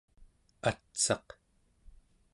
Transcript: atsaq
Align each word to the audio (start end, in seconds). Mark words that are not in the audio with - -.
atsaq 0.69 1.27